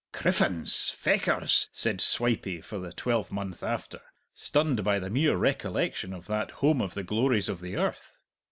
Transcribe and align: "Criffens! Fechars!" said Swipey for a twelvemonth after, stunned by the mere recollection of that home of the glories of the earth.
"Criffens! 0.11 0.89
Fechars!" 0.89 1.69
said 1.71 2.01
Swipey 2.01 2.59
for 2.59 2.83
a 2.83 2.91
twelvemonth 2.91 3.61
after, 3.61 4.01
stunned 4.33 4.83
by 4.83 4.97
the 4.97 5.11
mere 5.11 5.35
recollection 5.37 6.11
of 6.11 6.25
that 6.25 6.49
home 6.65 6.81
of 6.81 6.95
the 6.95 7.03
glories 7.03 7.47
of 7.49 7.61
the 7.61 7.77
earth. 7.77 8.17